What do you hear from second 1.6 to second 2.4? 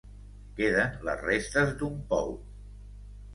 d'un pou.